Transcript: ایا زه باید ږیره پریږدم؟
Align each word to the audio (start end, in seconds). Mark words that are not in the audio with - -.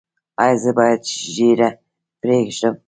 ایا 0.43 0.55
زه 0.63 0.71
باید 0.77 1.01
ږیره 1.35 1.69
پریږدم؟ 2.21 2.75